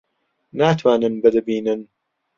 ناتوانن 0.57 1.21
بتبینن. 1.21 1.87